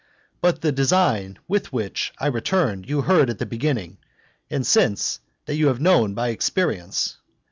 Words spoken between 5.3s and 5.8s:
that you have